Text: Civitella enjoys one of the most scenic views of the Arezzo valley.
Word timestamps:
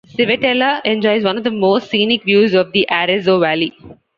Civitella 0.15 0.81
enjoys 0.83 1.23
one 1.23 1.37
of 1.37 1.43
the 1.43 1.51
most 1.51 1.91
scenic 1.91 2.23
views 2.23 2.55
of 2.55 2.71
the 2.71 2.87
Arezzo 2.89 3.39
valley. 3.39 3.71